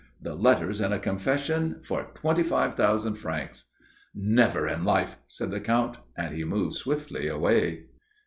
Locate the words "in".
4.67-4.83